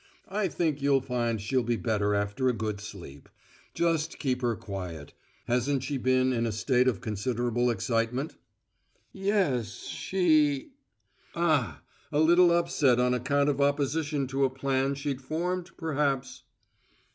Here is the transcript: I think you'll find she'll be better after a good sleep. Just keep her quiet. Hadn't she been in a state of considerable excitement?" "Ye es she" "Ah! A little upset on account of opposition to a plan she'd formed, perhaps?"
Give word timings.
I 0.31 0.47
think 0.47 0.81
you'll 0.81 1.01
find 1.01 1.39
she'll 1.39 1.61
be 1.61 1.75
better 1.75 2.15
after 2.15 2.47
a 2.49 2.53
good 2.53 2.81
sleep. 2.81 3.29
Just 3.75 4.17
keep 4.17 4.41
her 4.41 4.55
quiet. 4.55 5.13
Hadn't 5.45 5.81
she 5.81 5.99
been 5.99 6.33
in 6.33 6.47
a 6.47 6.51
state 6.51 6.87
of 6.87 7.01
considerable 7.01 7.69
excitement?" 7.69 8.35
"Ye 9.13 9.29
es 9.29 9.83
she" 9.83 10.71
"Ah! 11.35 11.83
A 12.11 12.19
little 12.19 12.49
upset 12.51 12.99
on 12.99 13.13
account 13.13 13.47
of 13.47 13.61
opposition 13.61 14.25
to 14.29 14.43
a 14.43 14.49
plan 14.49 14.95
she'd 14.95 15.21
formed, 15.21 15.69
perhaps?" 15.77 16.45